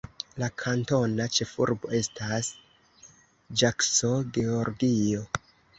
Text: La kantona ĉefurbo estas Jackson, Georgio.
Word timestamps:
La 0.43 0.47
kantona 0.61 1.27
ĉefurbo 1.35 1.93
estas 1.99 2.51
Jackson, 3.65 4.29
Georgio. 4.41 5.27